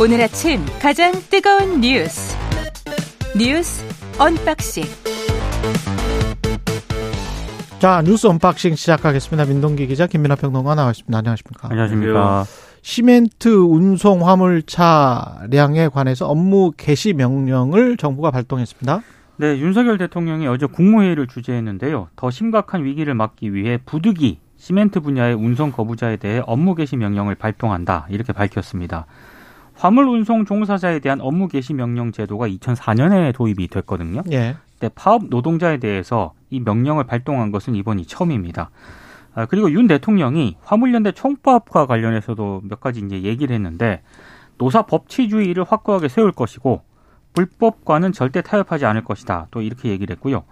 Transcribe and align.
오늘 0.00 0.20
아침 0.20 0.60
가장 0.82 1.12
뜨거운 1.30 1.80
뉴스 1.80 2.36
뉴스 3.38 3.84
언박싱 4.18 4.82
자 7.78 8.02
뉴스 8.04 8.26
언박싱 8.26 8.74
시작하겠습니다. 8.74 9.44
민동기 9.44 9.86
기자 9.86 10.08
김민하 10.08 10.34
평론가 10.34 10.74
나와 10.74 10.90
있습니다. 10.90 11.16
안녕하십니까? 11.16 11.68
안녕하십니까? 11.70 12.44
시멘트 12.82 13.48
운송 13.48 14.26
화물 14.26 14.62
차량에 14.62 15.88
관해서 15.88 16.26
업무 16.26 16.72
개시 16.76 17.12
명령을 17.12 17.96
정부가 17.96 18.32
발동했습니다. 18.32 19.00
네, 19.36 19.58
윤석열 19.58 19.96
대통령이 19.98 20.48
어제 20.48 20.66
국무회의를 20.66 21.28
주재했는데요. 21.28 22.08
더 22.16 22.30
심각한 22.32 22.84
위기를 22.84 23.14
막기 23.14 23.54
위해 23.54 23.78
부득이 23.86 24.38
시멘트 24.56 25.00
분야의 25.00 25.34
운송 25.34 25.70
거부자에 25.70 26.16
대해 26.16 26.42
업무 26.46 26.74
개시 26.74 26.96
명령을 26.96 27.36
발동한다. 27.36 28.06
이렇게 28.10 28.32
밝혔습니다. 28.32 29.06
화물 29.76 30.08
운송 30.08 30.44
종사자에 30.44 31.00
대한 31.00 31.20
업무 31.20 31.48
개시 31.48 31.74
명령 31.74 32.12
제도가 32.12 32.48
2004년에 32.48 33.34
도입이 33.34 33.68
됐거든요. 33.68 34.22
예. 34.32 34.56
때 34.78 34.90
파업 34.94 35.24
노동자에 35.28 35.78
대해서 35.78 36.32
이 36.50 36.60
명령을 36.60 37.04
발동한 37.04 37.50
것은 37.50 37.74
이번이 37.74 38.06
처음입니다. 38.06 38.70
아, 39.34 39.46
그리고 39.46 39.70
윤 39.72 39.86
대통령이 39.86 40.56
화물연대 40.62 41.12
총파업과 41.12 41.86
관련해서도 41.86 42.62
몇 42.64 42.80
가지 42.80 43.00
이제 43.00 43.22
얘기를 43.22 43.54
했는데 43.54 44.02
노사 44.58 44.82
법치주의를 44.82 45.64
확고하게 45.64 46.08
세울 46.08 46.30
것이고 46.30 46.82
불법과는 47.32 48.12
절대 48.12 48.42
타협하지 48.42 48.86
않을 48.86 49.02
것이다. 49.02 49.48
또 49.50 49.60
이렇게 49.60 49.88
얘기를 49.88 50.14
했고요. 50.14 50.44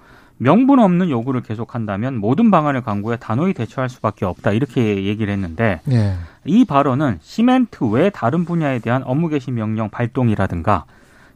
명분 0.42 0.80
없는 0.80 1.08
요구를 1.08 1.42
계속한다면 1.42 2.16
모든 2.16 2.50
방안을 2.50 2.82
강구해 2.82 3.16
단호히 3.20 3.54
대처할 3.54 3.88
수밖에 3.88 4.24
없다. 4.24 4.50
이렇게 4.50 5.04
얘기를 5.04 5.32
했는데 5.32 5.80
예. 5.88 6.14
이 6.44 6.64
발언은 6.64 7.18
시멘트 7.20 7.84
외 7.84 8.10
다른 8.10 8.44
분야에 8.44 8.80
대한 8.80 9.04
업무 9.04 9.28
개시 9.28 9.52
명령 9.52 9.88
발동이라든가 9.88 10.84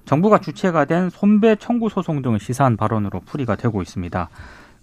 정부가 0.07 0.41
주체가 0.41 0.87
된 0.87 1.09
손배 1.09 1.55
청구 1.55 1.89
소송 1.89 2.21
등을 2.21 2.41
시사한 2.41 2.77
발언으로 2.77 3.21
풀이가 3.21 3.55
되고 3.55 3.81
있습니다. 3.81 4.29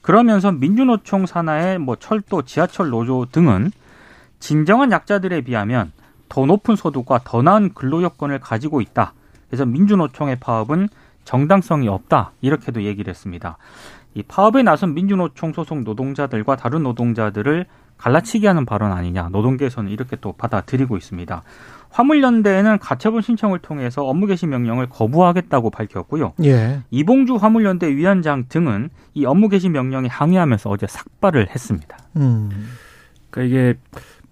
그러면서 0.02 0.54
민주노총 0.54 1.26
산하의 1.26 1.80
뭐 1.80 1.98
철도, 1.98 2.44
지하철 2.44 2.92
노조 2.92 3.26
등은 3.30 3.72
진정한 4.40 4.94
약자들에 4.94 5.42
비하면 5.42 5.92
더 6.30 6.46
높은 6.46 6.78
소득과 6.78 7.22
더 7.26 7.42
나은 7.42 7.74
근로 7.74 8.02
여건을 8.02 8.40
가지고 8.40 8.80
있다. 8.80 9.14
그래서 9.50 9.66
민주노총의 9.66 10.38
파업은 10.40 10.88
정당성이 11.26 11.88
없다. 11.88 12.32
이렇게도 12.42 12.84
얘기를 12.84 13.10
했습니다. 13.10 13.58
이 14.16 14.24
파업에 14.24 14.64
나선 14.64 14.94
민주노총 14.94 15.54
소속 15.54 15.82
노동자들과 15.84 16.56
다른 16.56 16.84
노동자들을 16.84 17.66
갈라치기 17.98 18.46
하는 18.46 18.66
발언 18.66 18.92
아니냐. 18.92 19.30
노동계에서는 19.32 19.90
이렇게 19.92 20.18
또 20.20 20.34
받아들이고 20.34 20.98
있습니다. 20.98 21.44
화물연대는 21.90 22.80
가처분 22.80 23.22
신청을 23.22 23.60
통해서 23.60 24.04
업무 24.04 24.26
개시 24.26 24.48
명령을 24.48 24.88
거부하겠다고 24.90 25.70
밝혔고요. 25.70 26.34
예. 26.44 26.82
이봉주 26.90 27.36
화물연대 27.36 27.96
위원장 27.96 28.46
등은 28.50 28.90
이 29.14 29.26
업무 29.26 29.48
개시 29.48 29.70
명령에 29.70 30.08
항의하면서 30.08 30.70
어제 30.70 30.88
삭발을 30.88 31.50
했습니다. 31.50 31.98
음. 32.18 32.50
그러니까 33.30 33.56
이게 33.56 33.80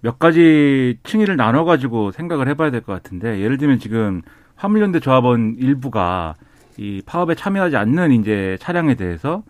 몇 0.00 0.18
가지 0.18 0.98
층위를 1.04 1.36
나눠 1.36 1.64
가지고 1.64 2.10
생각을 2.10 2.48
해봐야 2.48 2.70
될 2.72 2.82
것 2.82 2.92
같은데 2.92 3.40
예를 3.40 3.56
들면 3.58 3.78
지금 3.78 4.22
화물연대 4.56 4.98
조합원 5.00 5.54
일부가 5.58 6.34
이 6.76 7.00
파업에 7.06 7.36
참여하지 7.36 7.76
않는 7.76 8.10
이제 8.12 8.56
차량에 8.60 8.96
대해서 8.96 9.44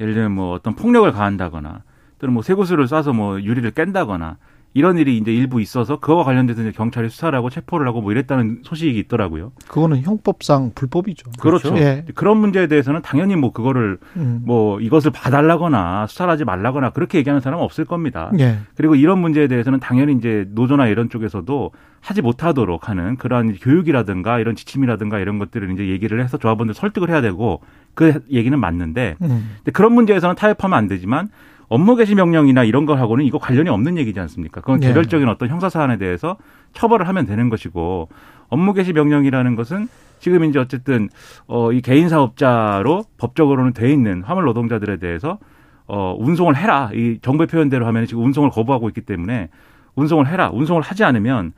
예를 0.00 0.14
들면 0.14 0.32
뭐 0.32 0.52
어떤 0.52 0.74
폭력을 0.74 1.10
가한다거나 1.10 1.82
또는 2.18 2.32
뭐 2.34 2.42
쇠구슬을 2.42 2.86
쏴서 2.86 3.14
뭐 3.14 3.40
유리를 3.40 3.70
깬다거나 3.72 4.38
이런 4.76 4.98
일이 4.98 5.16
이제 5.16 5.32
일부 5.32 5.62
있어서 5.62 5.98
그와 5.98 6.22
관련돼서 6.22 6.60
이제 6.60 6.70
경찰이 6.70 7.08
수사를 7.08 7.34
하고 7.34 7.48
체포를 7.48 7.88
하고 7.88 8.02
뭐 8.02 8.12
이랬다는 8.12 8.60
소식이 8.62 8.98
있더라고요. 8.98 9.52
그거는 9.68 10.02
형법상 10.02 10.72
불법이죠. 10.74 11.30
그렇죠. 11.40 11.74
예. 11.78 12.04
그런 12.14 12.36
문제에 12.36 12.66
대해서는 12.66 13.00
당연히 13.00 13.36
뭐 13.36 13.52
그거를 13.52 13.96
음. 14.16 14.42
뭐 14.44 14.78
이것을 14.78 15.12
봐달라거나 15.12 16.06
수사를 16.08 16.30
하지 16.30 16.44
말라거나 16.44 16.90
그렇게 16.90 17.16
얘기하는 17.16 17.40
사람은 17.40 17.64
없을 17.64 17.86
겁니다. 17.86 18.30
예. 18.38 18.58
그리고 18.76 18.96
이런 18.96 19.18
문제에 19.18 19.48
대해서는 19.48 19.80
당연히 19.80 20.12
이제 20.12 20.44
노조나 20.50 20.88
이런 20.88 21.08
쪽에서도 21.08 21.70
하지 22.02 22.20
못하도록 22.20 22.90
하는 22.90 23.16
그러한 23.16 23.54
교육이라든가 23.54 24.40
이런 24.40 24.56
지침이라든가 24.56 25.20
이런 25.20 25.38
것들을 25.38 25.72
이제 25.72 25.88
얘기를 25.88 26.22
해서 26.22 26.36
조합원들 26.36 26.74
설득을 26.74 27.08
해야 27.08 27.22
되고 27.22 27.62
그 27.94 28.20
얘기는 28.30 28.58
맞는데 28.60 29.16
음. 29.22 29.54
근데 29.56 29.72
그런 29.72 29.94
문제에서는 29.94 30.36
타협하면 30.36 30.76
안 30.76 30.86
되지만 30.86 31.30
업무 31.68 31.96
개시 31.96 32.14
명령이나 32.14 32.64
이런 32.64 32.86
거하고는 32.86 33.24
이거 33.24 33.38
관련이 33.38 33.68
없는 33.68 33.98
얘기지 33.98 34.20
않습니까? 34.20 34.60
그건 34.60 34.80
네. 34.80 34.88
개별적인 34.88 35.28
어떤 35.28 35.48
형사 35.48 35.68
사안에 35.68 35.98
대해서 35.98 36.36
처벌을 36.72 37.08
하면 37.08 37.26
되는 37.26 37.48
것이고 37.48 38.08
업무 38.48 38.72
개시 38.72 38.92
명령이라는 38.92 39.56
것은 39.56 39.88
지금 40.18 40.44
이제 40.44 40.58
어쨌든 40.58 41.08
어이 41.46 41.80
개인 41.80 42.08
사업자로 42.08 43.04
법적으로는 43.18 43.72
돼 43.72 43.92
있는 43.92 44.22
화물 44.22 44.44
노동자들에 44.44 44.98
대해서 44.98 45.38
어 45.86 46.16
운송을 46.18 46.56
해라. 46.56 46.90
이 46.94 47.18
정부의 47.20 47.46
표현대로 47.48 47.86
하면 47.86 48.06
지금 48.06 48.24
운송을 48.24 48.50
거부하고 48.50 48.88
있기 48.88 49.02
때문에 49.02 49.50
운송을 49.94 50.28
해라. 50.28 50.50
운송을 50.52 50.82
하지 50.82 51.04
않으면 51.04 51.52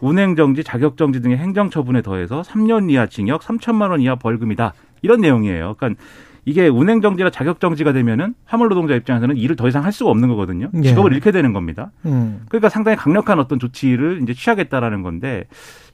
운행 0.00 0.34
정지, 0.34 0.64
자격 0.64 0.96
정지 0.96 1.20
등의 1.20 1.36
행정 1.36 1.70
처분에 1.70 2.02
더해서 2.02 2.42
3년 2.42 2.90
이하 2.90 3.06
징역, 3.06 3.42
3천만 3.42 3.90
원 3.90 4.00
이하 4.00 4.16
벌금이다. 4.16 4.72
이런 5.02 5.20
내용이에요. 5.20 5.74
그러니까 5.78 6.02
이게 6.44 6.68
운행 6.68 7.00
정지나 7.00 7.30
자격 7.30 7.60
정지가 7.60 7.92
되면은 7.92 8.34
화물 8.44 8.68
노동자 8.68 8.94
입장에서는 8.94 9.36
일을 9.36 9.56
더 9.56 9.68
이상 9.68 9.84
할 9.84 9.92
수가 9.92 10.10
없는 10.10 10.28
거거든요. 10.28 10.68
예. 10.74 10.88
직업을 10.88 11.12
잃게 11.12 11.32
되는 11.32 11.52
겁니다. 11.52 11.90
음. 12.06 12.42
그러니까 12.48 12.68
상당히 12.68 12.96
강력한 12.96 13.38
어떤 13.38 13.58
조치를 13.58 14.20
이제 14.22 14.34
취하겠다라는 14.34 15.02
건데 15.02 15.44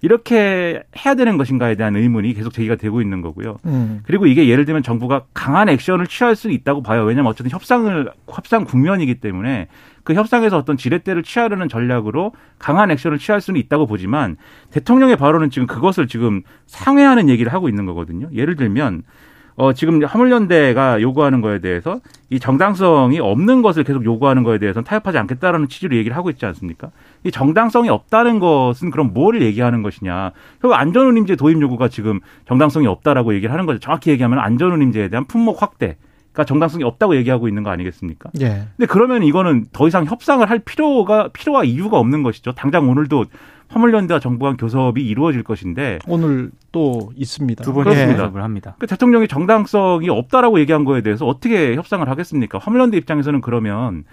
이렇게 0.03 0.85
해야 1.05 1.15
되는 1.15 1.37
것인가에 1.37 1.75
대한 1.75 1.97
의문이 1.97 2.35
계속 2.35 2.53
제기가 2.53 2.77
되고 2.77 3.01
있는 3.01 3.23
거고요. 3.23 3.57
음. 3.67 4.01
그리고 4.05 4.27
이게 4.27 4.49
예를 4.49 4.65
들면 4.65 4.83
정부가 4.83 5.25
강한 5.35 5.69
액션을 5.69 6.07
취할 6.07 6.37
수는 6.37 6.55
있다고 6.55 6.83
봐요. 6.83 7.03
왜냐하면 7.05 7.31
어쨌든 7.31 7.51
협상을 7.51 8.11
협상 8.29 8.65
국면이기 8.65 9.17
때문에 9.17 9.69
그 10.05 10.15
협상에서 10.15 10.57
어떤 10.57 10.77
지렛대를 10.77 11.25
취하려는 11.25 11.69
전략으로 11.69 12.33
강한 12.61 12.93
액션을 12.93 13.19
취할 13.19 13.41
수는 13.41 13.59
있다고 13.59 13.87
보지만 13.87 14.37
대통령의 14.71 15.17
발언은 15.17 15.51
지금 15.51 15.67
그것을 15.67 16.07
지금 16.07 16.43
상회하는 16.67 17.29
얘기를 17.29 17.53
하고 17.53 17.69
있는 17.69 17.87
거거든요. 17.87 18.29
예를 18.33 18.55
들면 18.55 19.03
어 19.57 19.73
지금 19.73 20.05
화물연대가 20.05 21.01
요구하는 21.01 21.41
거에 21.41 21.61
대해서 21.61 22.01
이 22.29 22.39
정당성이 22.39 23.21
없는 23.21 23.63
것을 23.63 23.85
계속 23.85 24.05
요구하는 24.05 24.43
거에 24.43 24.59
대해서는 24.59 24.85
타협하지 24.85 25.17
않겠다라는 25.17 25.69
취지로 25.69 25.97
얘기를 25.97 26.15
하고 26.17 26.29
있지 26.29 26.45
않습니까? 26.45 26.91
이 27.25 27.31
정당성이 27.31 27.89
없다는 27.89 28.39
것은 28.39 28.91
그럼 28.91 29.13
뭐를 29.15 29.41
얘기하는 29.43 29.83
것이냐? 29.83 30.33
결국 30.61 30.75
안전운임제 30.75 31.37
도입 31.37 31.61
요구가 31.63 31.89
지금 31.89 32.21
정당성이 32.47 32.87
없다라고 32.87 33.35
얘기를 33.35 33.51
하는 33.53 33.65
거죠. 33.65 33.79
정확히 33.79 34.11
얘기하면 34.11 34.39
안전운임제에 34.41 35.09
대한 35.09 35.25
품목 35.25 35.63
확대. 35.63 35.97
가 36.37 36.45
정당성이 36.45 36.85
없다고 36.85 37.17
얘기하고 37.17 37.49
있는 37.49 37.63
거 37.63 37.71
아니겠습니까? 37.71 38.31
예. 38.41 38.67
근데 38.77 38.87
그러면 38.87 39.23
이거는 39.23 39.65
더 39.73 39.89
이상 39.89 40.05
협상을 40.05 40.49
할 40.49 40.59
필요가 40.59 41.29
필요와 41.29 41.65
이유가 41.65 41.99
없는 41.99 42.23
것이죠. 42.23 42.53
당장 42.53 42.91
오늘도 42.91 43.25
화물연대와 43.69 44.21
정부 44.21 44.45
간 44.45 44.57
교섭이 44.59 45.03
이루어질 45.03 45.43
것인데 45.43 45.99
오늘 46.07 46.51
또 46.73 47.11
있습니다. 47.17 47.65
두 47.65 47.73
번째. 47.73 48.07
교섭을 48.15 48.43
합니다. 48.43 48.77
그 48.79 48.87
대통령이 48.87 49.29
정당성이 49.29 50.11
없다라고 50.11 50.61
얘기한 50.61 50.85
거에 50.85 51.01
대해서 51.01 51.27
어떻게 51.27 51.75
협상을 51.75 52.07
하겠습니까? 52.07 52.59
화물연대 52.59 52.99
입장에서는 52.99 53.41
그러면 53.41 54.05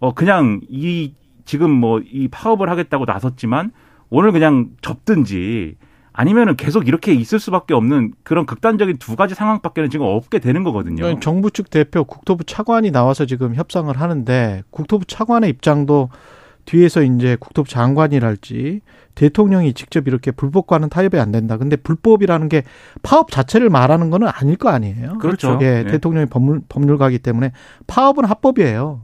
어 0.00 0.12
그냥 0.12 0.60
이 0.68 1.14
지금 1.46 1.70
뭐 1.70 2.00
이 2.12 2.28
파업을 2.28 2.68
하겠다고 2.68 3.06
나섰지만 3.06 3.72
오늘 4.10 4.32
그냥 4.32 4.68
접든지 4.82 5.76
아니면은 6.20 6.54
계속 6.54 6.86
이렇게 6.86 7.14
있을 7.14 7.40
수밖에 7.40 7.72
없는 7.72 8.12
그런 8.24 8.44
극단적인 8.44 8.98
두 8.98 9.16
가지 9.16 9.34
상황밖에는 9.34 9.88
지금 9.88 10.04
없게 10.04 10.38
되는 10.38 10.64
거거든요. 10.64 10.96
그러니까 10.96 11.20
정부 11.20 11.50
측 11.50 11.70
대표 11.70 12.04
국토부 12.04 12.44
차관이 12.44 12.90
나와서 12.90 13.24
지금 13.24 13.54
협상을 13.54 13.98
하는데 13.98 14.62
국토부 14.68 15.06
차관의 15.06 15.48
입장도 15.48 16.10
뒤에서 16.66 17.02
이제 17.02 17.38
국토부 17.40 17.70
장관이랄지 17.70 18.82
대통령이 19.14 19.72
직접 19.72 20.06
이렇게 20.08 20.30
불법과는 20.30 20.90
타협이 20.90 21.18
안 21.18 21.32
된다. 21.32 21.56
근데 21.56 21.76
불법이라는 21.76 22.50
게 22.50 22.64
파업 23.02 23.30
자체를 23.30 23.70
말하는 23.70 24.10
거는 24.10 24.28
아닐 24.28 24.56
거 24.56 24.68
아니에요. 24.68 25.16
그렇죠. 25.20 25.58
예, 25.62 25.84
네. 25.84 25.90
대통령이 25.90 26.26
법률, 26.26 26.60
법률가기 26.68 27.20
때문에 27.20 27.52
파업은 27.86 28.26
합법이에요. 28.26 29.00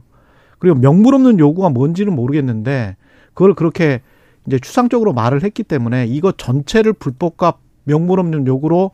그리고 0.59 0.77
명물 0.77 1.15
없는 1.15 1.39
요구가 1.39 1.69
뭔지는 1.69 2.15
모르겠는데 2.15 2.95
그걸 3.33 3.55
그렇게 3.55 4.01
이제 4.47 4.59
추상적으로 4.59 5.13
말을 5.13 5.43
했기 5.43 5.63
때문에 5.63 6.07
이거 6.07 6.31
전체를 6.31 6.93
불법과 6.93 7.53
명물 7.83 8.19
없는 8.19 8.47
요구로 8.47 8.91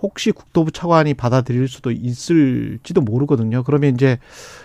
혹시 0.00 0.32
국토부 0.32 0.70
차관이 0.70 1.14
받아들일 1.14 1.68
수도 1.68 1.90
있을지도 1.90 3.00
모르거든요. 3.00 3.62
그러면 3.64 3.94
이제 3.94 4.18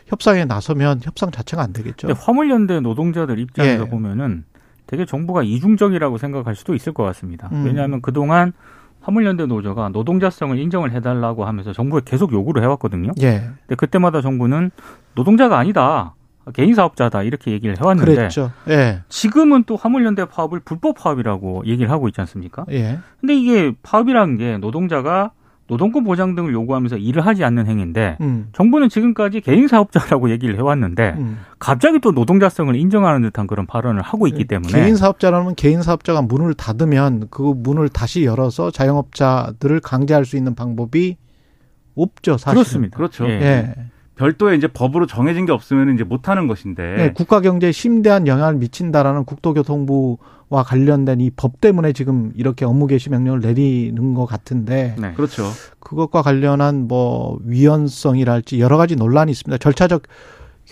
협상에 0.08 0.46
나서면 0.46 1.00
협상 1.02 1.32
자체가 1.32 1.62
안 1.62 1.74
되겠죠. 1.74 2.08
화물연대 2.14 2.80
노동자들 2.80 3.40
입장에서 3.40 3.86
예. 3.86 3.90
보면은 3.90 4.46
되게 4.86 5.06
정부가 5.06 5.44
이중적이라고 5.44 6.18
생각할 6.18 6.56
수도 6.56 6.76
있을 6.76 6.94
것 6.94 7.04
같습니다. 7.04 7.50
음. 7.52 7.66
왜냐하면 7.66 8.02
그동안 8.02 8.54
화물연대 9.02 9.48
노조가 9.48 9.90
노동자성을 9.90 10.58
인정을 10.58 10.92
해달라고 10.92 11.46
하면서 11.46 11.74
정부에 11.74 12.02
계속 12.06 12.32
요구를 12.32 12.62
해왔거든요. 12.64 13.12
예. 13.22 13.50
근데 13.62 13.76
그때마다 13.76 14.22
정부는 14.22 14.72
노동자가 15.16 15.58
아니다. 15.58 16.14
개인 16.52 16.76
사업자다 16.76 17.24
이렇게 17.24 17.52
얘기를 17.52 17.80
해왔는데 17.80 18.16
그랬죠. 18.16 18.52
예. 18.70 19.02
지금은 19.10 19.64
또 19.66 19.76
화물연대 19.76 20.26
파업을 20.26 20.60
불법 20.60 20.98
파업이라고 20.98 21.64
얘기를 21.66 21.90
하고 21.90 22.08
있지 22.08 22.20
않습니까? 22.22 22.66
예. 22.72 23.00
근데 23.22 23.36
이게 23.36 23.74
파업이라는 23.84 24.38
게 24.38 24.58
노동자가 24.58 25.32
노동권 25.68 26.04
보장 26.04 26.36
등을 26.36 26.52
요구하면서 26.52 26.98
일을 26.98 27.26
하지 27.26 27.44
않는 27.46 27.68
행위인데 27.68 28.18
음. 28.20 28.50
정부는 28.54 28.90
지금까지 28.90 29.40
개인 29.40 29.68
사업자라고 29.68 30.30
얘기를 30.30 30.58
해왔는데 30.58 31.16
음. 31.18 31.40
갑자기 31.58 32.00
또 32.00 32.12
노동자성을 32.12 32.76
인정하는 32.76 33.22
듯한 33.22 33.48
그런 33.48 33.66
발언을 33.66 34.02
하고 34.02 34.28
있기 34.28 34.46
때문에 34.46 34.74
개인 34.74 34.98
사업자라면 34.98 35.56
개인 35.56 35.82
사업자가 35.82 36.22
문을 36.22 36.54
닫으면 36.56 37.28
그 37.30 37.42
문을 37.42 37.88
다시 37.90 38.26
열어서 38.26 38.72
자영업자들을 38.72 39.80
강제할 39.80 40.26
수 40.26 40.36
있는 40.36 40.54
방법이 40.54 41.16
없죠, 41.96 42.38
사실. 42.38 42.56
그렇습니다. 42.56 42.98
그렇죠. 42.98 43.26
예. 43.30 43.32
예. 43.32 43.76
별도의 44.16 44.58
이제 44.58 44.68
법으로 44.68 45.08
정해진 45.08 45.46
게 45.46 45.52
없으면 45.52 45.96
이제 45.96 46.04
못 46.04 46.30
하는 46.30 46.48
것인데. 46.48 46.96
네, 46.98 47.14
국가 47.14 47.42
경제에 47.42 47.72
심대한 47.72 48.28
영향을 48.28 48.56
미친다라는 48.56 49.26
국토교통부와 49.26 50.64
관련된 50.66 51.20
이 51.22 51.32
법 51.36 51.60
때문에 51.62 51.94
지금 51.94 52.32
이렇게 52.36 52.64
업무 52.66 52.86
개시 52.88 53.10
명령을 53.10 53.40
내리는 53.40 54.14
것 54.14 54.26
같은데 54.26 54.96
네. 55.00 55.14
그렇죠. 55.14 55.44
그것과 55.80 56.22
관련한 56.22 56.88
뭐 56.88 57.40
위헌성이랄지 57.44 58.60
여러 58.60 58.78
가지 58.78 58.96
논란이 58.96 59.32
있습니다. 59.32 59.58
절차적 59.58 60.04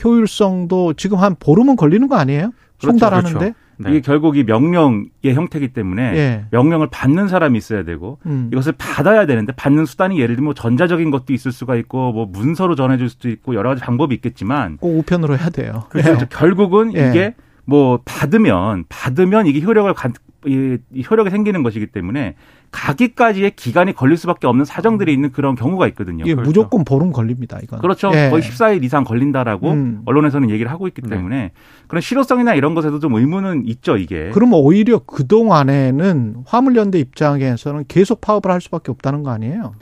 효율성도 0.04 0.94
지금 0.94 1.18
한 1.18 1.36
보름은 1.40 1.76
걸리는 1.76 2.08
거 2.08 2.16
아니에요? 2.16 2.52
그렇죠, 2.80 2.92
송달하는데. 2.98 3.40
그렇죠. 3.40 3.56
네. 3.84 3.92
이게 3.92 4.02
결국 4.02 4.38
이 4.38 4.44
명령의 4.44 5.10
형태이기 5.24 5.70
때문에 5.70 6.02
예. 6.16 6.46
명령을 6.52 6.88
받는 6.92 7.28
사람이 7.28 7.58
있어야 7.58 7.84
되고 7.84 8.20
음. 8.26 8.50
이것을 8.52 8.74
받아야 8.78 9.26
되는데 9.26 9.54
받는 9.54 9.86
수단이 9.86 10.20
예를 10.20 10.36
들면 10.36 10.46
뭐 10.46 10.54
전자적인 10.54 11.12
것도 11.12 11.34
있을 11.34 11.52
수가 11.52 11.76
있고 11.76 12.12
뭐 12.12 12.26
문서로 12.26 12.76
전해줄 12.76 13.10
수도 13.10 13.30
있고 13.30 13.56
여러 13.56 13.70
가지 13.70 13.82
방법이 13.82 14.16
있겠지만 14.16 14.78
꼭 14.78 14.98
우편으로 15.00 15.38
해야 15.38 15.50
돼요. 15.50 15.86
그래서 15.90 16.14
예. 16.14 16.28
결국은 16.30 16.96
예. 16.96 17.10
이게 17.10 17.36
뭐 17.66 18.02
받으면 18.06 18.86
받으면 18.90 19.48
이게 19.48 19.62
효력을 19.62 19.94
가, 19.94 20.10
이, 20.46 20.78
이 20.94 21.04
효력이 21.10 21.30
생기는 21.30 21.62
것이기 21.64 21.88
때문에 21.88 22.36
가기까지의 22.72 23.52
기간이 23.56 23.94
걸릴 23.94 24.18
수밖에 24.18 24.48
없는 24.48 24.66
사정들이 24.66 25.14
있는 25.14 25.32
그런 25.32 25.56
경우가 25.56 25.88
있거든요. 25.90 26.24
이게 26.24 26.34
그렇죠. 26.34 26.50
무조건 26.50 26.84
보름 26.84 27.12
걸립니다. 27.12 27.60
이건. 27.62 27.80
그렇죠. 27.80 28.12
예. 28.14 28.30
거의 28.30 28.42
14일 28.42 28.84
이상 28.84 29.04
걸린다라고 29.04 29.72
음. 29.72 30.02
언론에서는 30.06 30.50
얘기를 30.50 30.72
하고 30.72 30.88
있기 30.88 31.02
네. 31.02 31.10
때문에 31.10 31.52
그런 31.88 32.02
실효성이나 32.02 32.56
이런 32.56 32.74
것에도 32.74 33.00
좀 33.00 33.14
의문은 33.14 33.66
있죠, 33.68 33.98
이게. 33.98 34.32
그러면 34.34 34.60
오히려 34.60 35.00
그 35.00 35.28
동안에는 35.28 36.44
화물연대 36.46 37.00
입장에서는 37.00 37.86
계속 37.88 38.22
파업을 38.22 38.52
할 38.52 38.62
수밖에 38.62 38.92
없다는 38.92 39.24
거 39.24 39.32
아니에요? 39.32 39.74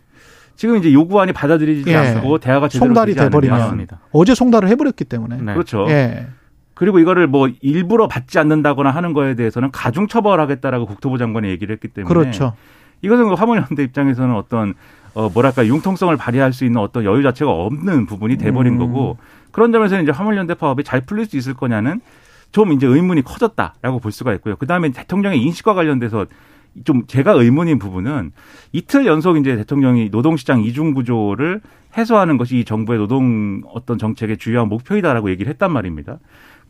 지금 0.56 0.76
이제 0.76 0.92
요구안이 0.92 1.32
받아들이지 1.32 1.90
예. 1.90 1.96
않고 1.96 2.40
대화가 2.40 2.68
제대로 2.68 2.88
송달이 2.94 3.16
되지. 3.16 3.48
맞습니다. 3.48 4.02
어제 4.12 4.36
송달을 4.36 4.68
해버렸기 4.68 5.06
때문에. 5.06 5.38
네. 5.38 5.54
그렇죠. 5.54 5.86
예. 5.90 6.28
그리고 6.80 6.98
이거를 7.00 7.28
뭐 7.28 7.50
일부러 7.60 8.08
받지 8.08 8.40
않는다거나 8.40 8.90
하는 8.90 9.12
거에 9.12 9.36
대해서는 9.36 9.70
가중 9.70 10.08
처벌하겠다라고 10.08 10.86
국토부 10.86 11.18
장관이 11.18 11.50
얘기를 11.50 11.74
했기 11.74 11.90
때문에 11.90 12.08
그렇죠. 12.08 12.54
이것은 13.02 13.28
그 13.28 13.34
화물연대 13.34 13.84
입장에서는 13.84 14.34
어떤 14.34 14.76
어 15.14 15.28
뭐랄까 15.28 15.68
융통성을 15.68 16.16
발휘할 16.16 16.54
수 16.54 16.64
있는 16.64 16.80
어떤 16.80 17.04
여유 17.04 17.22
자체가 17.22 17.52
없는 17.52 18.06
부분이 18.06 18.38
돼버린 18.38 18.76
음. 18.76 18.80
거고 18.80 19.18
그런 19.52 19.74
점에서 19.74 20.02
이제 20.02 20.14
화물연대 20.14 20.54
파업이 20.54 20.86
잘 20.86 21.02
풀릴 21.02 21.26
수 21.26 21.36
있을 21.36 21.54
거냐는 21.54 22.00
좀 22.54 22.72
이제 22.72 22.88
의문이 22.88 23.24
커졌다라고 23.24 24.00
볼 24.00 24.14
수가 24.14 24.34
있고요. 24.36 24.56
그 24.56 24.66
다음에 24.66 24.88
대통령의 24.92 25.42
인식과 25.42 25.74
관련돼서 25.74 26.28
좀 26.86 27.06
제가 27.08 27.34
의문인 27.34 27.78
부분은 27.78 28.32
이틀 28.72 29.06
연속 29.06 29.36
이제 29.36 29.58
대통령이 29.58 30.12
노동시장 30.12 30.62
이중 30.62 30.94
구조를 30.94 31.60
해소하는 31.98 32.38
것이 32.38 32.60
이 32.60 32.64
정부의 32.64 33.00
노동 33.00 33.64
어떤 33.74 33.98
정책의 33.98 34.38
주요한 34.38 34.70
목표이다라고 34.70 35.30
얘기를 35.30 35.50
했단 35.50 35.74
말입니다. 35.74 36.20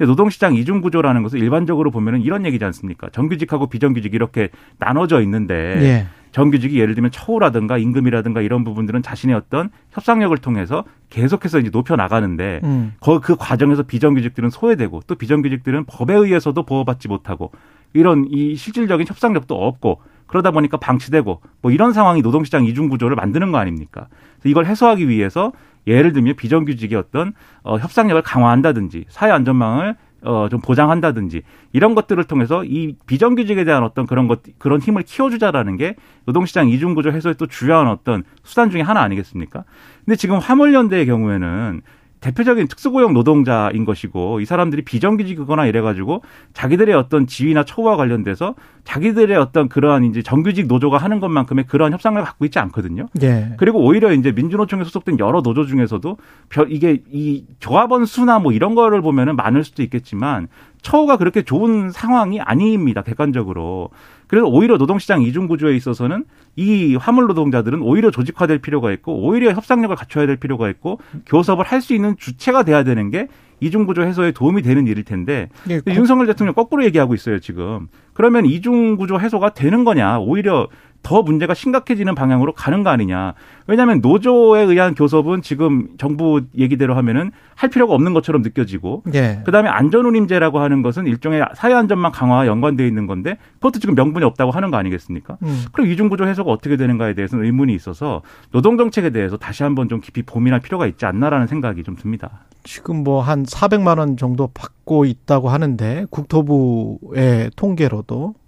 노동시장 0.05 0.55
이중 0.55 0.81
구조라는 0.81 1.23
것은 1.23 1.39
일반적으로 1.39 1.91
보면은 1.91 2.21
이런 2.21 2.45
얘기지 2.45 2.63
않습니까? 2.65 3.09
정규직하고 3.11 3.67
비정규직 3.67 4.13
이렇게 4.13 4.49
나눠져 4.77 5.21
있는데 5.21 5.55
예. 5.81 6.07
정규직이 6.31 6.79
예를 6.79 6.93
들면 6.95 7.11
처우라든가 7.11 7.77
임금이라든가 7.79 8.41
이런 8.41 8.63
부분들은 8.63 9.01
자신의 9.01 9.35
어떤 9.35 9.69
협상력을 9.91 10.37
통해서 10.37 10.83
계속해서 11.09 11.59
이제 11.59 11.69
높여 11.71 11.95
나가는데 11.95 12.61
음. 12.63 12.93
거- 12.99 13.19
그 13.19 13.35
과정에서 13.35 13.83
비정규직들은 13.83 14.49
소외되고 14.51 15.01
또 15.07 15.15
비정규직들은 15.15 15.85
법에 15.85 16.13
의해서도 16.13 16.63
보호받지 16.63 17.07
못하고 17.07 17.51
이런 17.93 18.25
이 18.29 18.55
실질적인 18.55 19.07
협상력도 19.07 19.55
없고 19.55 20.01
그러다 20.27 20.51
보니까 20.51 20.77
방치되고 20.77 21.41
뭐 21.63 21.71
이런 21.71 21.91
상황이 21.93 22.21
노동시장 22.21 22.63
이중 22.65 22.87
구조를 22.89 23.15
만드는 23.15 23.51
거 23.51 23.57
아닙니까? 23.57 24.07
그래서 24.35 24.49
이걸 24.49 24.67
해소하기 24.67 25.09
위해서 25.09 25.51
예를 25.87 26.13
들면 26.13 26.35
비정규직의 26.35 26.97
어떤 26.97 27.33
어, 27.63 27.77
협상력을 27.77 28.21
강화한다든지 28.21 29.05
사회 29.09 29.31
안전망을 29.31 29.95
어, 30.21 30.47
좀 30.49 30.59
보장한다든지 30.59 31.43
이런 31.71 31.95
것들을 31.95 32.21
통해서 32.25 32.63
이 32.65 32.95
비정규직에 33.07 33.63
대한 33.63 33.83
어떤 33.83 34.05
그런 34.05 34.27
것 34.27 34.41
그런 34.57 34.81
힘을 34.81 35.03
키워주자라는 35.03 35.77
게 35.77 35.95
노동시장 36.25 36.69
이중 36.69 36.93
구조 36.93 37.11
해소의 37.11 37.35
또 37.35 37.45
주요한 37.45 37.87
어떤 37.87 38.23
수단 38.43 38.69
중에 38.69 38.81
하나 38.81 39.01
아니겠습니까? 39.01 39.63
근데 40.05 40.15
지금 40.15 40.37
화물연대의 40.37 41.05
경우에는 41.05 41.81
대표적인 42.19 42.67
특수고용 42.67 43.13
노동자인 43.13 43.85
것이고 43.85 44.41
이 44.41 44.45
사람들이 44.45 44.83
비정규직이거나 44.83 45.65
이래가지고 45.65 46.21
자기들의 46.53 46.93
어떤 46.95 47.27
지위나 47.27 47.63
처우와 47.63 47.95
관련돼서 47.95 48.55
자기들의 48.83 49.37
어떤 49.37 49.69
그러한 49.69 50.03
이제 50.03 50.21
정규직 50.21 50.67
노조가 50.67 50.97
하는 50.97 51.19
것만큼의 51.19 51.65
그러한 51.67 51.93
협상을 51.93 52.21
갖고 52.21 52.45
있지 52.45 52.59
않거든요. 52.59 53.07
예. 53.21 53.53
그리고 53.57 53.83
오히려 53.83 54.11
이제 54.13 54.31
민주노총에 54.31 54.83
소속된 54.83 55.19
여러 55.19 55.41
노조 55.41 55.65
중에서도 55.65 56.17
별 56.49 56.71
이게 56.71 57.01
이 57.11 57.45
조합원 57.59 58.05
수나 58.05 58.39
뭐 58.39 58.51
이런 58.51 58.75
거를 58.75 59.01
보면은 59.01 59.35
많을 59.35 59.63
수도 59.63 59.83
있겠지만 59.83 60.47
처우가 60.81 61.17
그렇게 61.17 61.41
좋은 61.43 61.89
상황이 61.91 62.39
아닙니다 62.39 63.01
객관적으로. 63.01 63.89
그래서 64.27 64.45
오히려 64.47 64.77
노동시장 64.77 65.21
이중 65.23 65.47
구조에 65.47 65.75
있어서는 65.75 66.23
이 66.55 66.95
화물 66.95 67.25
노동자들은 67.27 67.81
오히려 67.81 68.11
조직화될 68.11 68.59
필요가 68.59 68.91
있고 68.91 69.25
오히려 69.25 69.51
협상력을 69.51 69.95
갖춰야 69.95 70.27
될 70.27 70.35
필요가 70.37 70.69
있고 70.69 70.99
교섭을 71.25 71.65
할 71.65 71.81
수 71.81 71.93
있는 71.95 72.15
주체가 72.17 72.63
돼야 72.63 72.83
되는 72.83 73.09
게 73.09 73.27
이중 73.61 73.85
구조 73.85 74.03
해소에 74.03 74.31
도움이 74.31 74.61
되는 74.61 74.85
일일 74.87 75.03
텐데 75.03 75.49
예, 75.69 75.79
근데 75.79 75.95
윤석열 75.95 76.27
대통령 76.27 76.53
거꾸로 76.53 76.83
얘기하고 76.85 77.13
있어요 77.15 77.39
지금. 77.39 77.87
그러면 78.13 78.45
이중 78.45 78.97
구조 78.97 79.19
해소가 79.19 79.53
되는 79.53 79.83
거냐? 79.85 80.19
오히려 80.19 80.67
더 81.01 81.21
문제가 81.21 81.53
심각해지는 81.53 82.13
방향으로 82.15 82.53
가는 82.53 82.83
거 82.83 82.89
아니냐. 82.89 83.33
왜냐하면 83.67 83.99
노조에 84.01 84.63
의한 84.63 84.95
교섭은 84.95 85.41
지금 85.41 85.89
정부 85.97 86.41
얘기대로 86.57 86.95
하면은 86.95 87.31
할 87.55 87.69
필요가 87.69 87.93
없는 87.93 88.13
것처럼 88.13 88.41
느껴지고 88.41 89.03
예. 89.13 89.41
그다음에 89.45 89.69
안전운임제라고 89.69 90.59
하는 90.59 90.81
것은 90.81 91.07
일종의 91.07 91.43
사회 91.55 91.73
안전망 91.73 92.11
강화와 92.11 92.47
연관되어 92.47 92.85
있는 92.85 93.05
건데 93.07 93.37
그것도 93.55 93.79
지금 93.79 93.95
명분이 93.95 94.25
없다고 94.25 94.51
하는 94.51 94.71
거 94.71 94.77
아니겠습니까? 94.77 95.37
음. 95.43 95.65
그럼 95.71 95.89
이중구조 95.89 96.25
해소가 96.25 96.51
어떻게 96.51 96.77
되는가에 96.77 97.13
대해서는 97.13 97.45
의문이 97.45 97.73
있어서 97.75 98.21
노동 98.51 98.77
정책에 98.77 99.09
대해서 99.11 99.37
다시 99.37 99.63
한번 99.63 99.87
좀 99.89 100.01
깊이 100.01 100.21
고민할 100.21 100.59
필요가 100.59 100.87
있지 100.87 101.05
않나라는 101.05 101.47
생각이 101.47 101.83
좀 101.83 101.95
듭니다. 101.95 102.45
지금 102.63 103.03
뭐 103.03 103.21
한 103.21 103.43
400만 103.43 103.99
원 103.99 104.17
정도 104.17 104.47
받고 104.53 105.05
있다고 105.05 105.49
하는데 105.49 106.05
국토부의 106.09 107.51
통계로도 107.55 108.33
그 108.33 108.38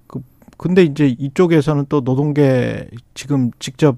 근데 0.61 0.83
이제 0.83 1.07
이쪽에서는 1.17 1.87
또 1.89 2.01
노동계 2.01 2.87
지금 3.15 3.49
직접 3.57 3.97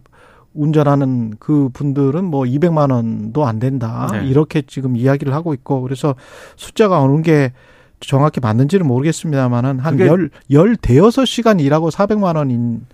운전하는 0.53 1.33
그 1.37 1.67
분들은 1.73 2.23
뭐 2.23 2.43
200만 2.45 2.89
원도 2.89 3.45
안 3.45 3.59
된다. 3.59 4.07
네. 4.13 4.25
이렇게 4.25 4.61
지금 4.61 4.95
이야기를 4.95 5.33
하고 5.33 5.53
있고 5.53 5.81
그래서 5.81 6.15
숫자가 6.55 7.01
어느 7.01 7.21
게 7.21 7.51
정확히 7.99 8.39
맞는지는 8.39 8.87
모르겠습니다만은 8.87 9.79
한 9.79 9.97
그게- 9.97 10.07
열, 10.09 10.29
열 10.51 10.77
대여섯 10.77 11.27
시간 11.27 11.59
일하고 11.59 11.89
400만 11.89 12.37
원 12.37 12.85